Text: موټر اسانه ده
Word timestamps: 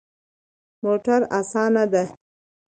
موټر 0.83 1.21
اسانه 1.39 1.83
ده 1.91 2.03